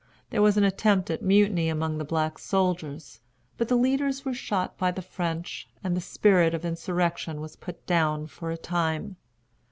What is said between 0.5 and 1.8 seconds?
an attempt at mutiny